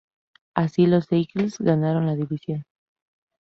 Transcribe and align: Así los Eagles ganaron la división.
Así 0.55 0.87
los 0.87 1.11
Eagles 1.11 1.59
ganaron 1.59 2.07
la 2.07 2.15
división. 2.15 2.63